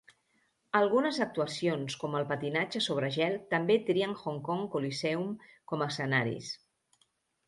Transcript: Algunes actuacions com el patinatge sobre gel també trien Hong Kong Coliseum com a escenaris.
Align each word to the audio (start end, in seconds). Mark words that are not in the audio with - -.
Algunes 0.77 1.17
actuacions 1.25 1.97
com 2.03 2.15
el 2.19 2.23
patinatge 2.31 2.81
sobre 2.85 3.09
gel 3.17 3.35
també 3.51 3.75
trien 3.89 4.15
Hong 4.23 4.39
Kong 4.47 4.63
Coliseum 4.77 5.29
com 5.73 5.85
a 5.85 5.89
escenaris. 5.95 6.49